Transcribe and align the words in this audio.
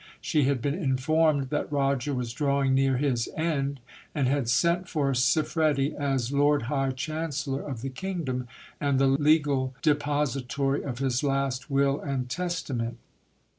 She 0.19 0.45
had 0.45 0.63
been 0.63 0.73
informed 0.73 1.51
that 1.51 1.71
Roger 1.71 2.11
was 2.15 2.33
drawing 2.33 2.73
near 2.73 2.97
his 2.97 3.29
end, 3.37 3.79
and 4.15 4.27
had 4.27 4.49
sent 4.49 4.89
for 4.89 5.13
Siffredi 5.13 5.93
as 5.95 6.31
lord 6.33 6.63
high 6.63 6.89
chancellor 6.89 7.61
of 7.61 7.81
the 7.83 7.89
kingdom, 7.89 8.47
and 8.79 8.97
the 8.97 9.05
legal 9.05 9.75
depository 9.83 10.81
of 10.81 10.97
his 10.97 11.21
last 11.23 11.69
will 11.69 11.99
and 12.01 12.31
testament. 12.31 12.97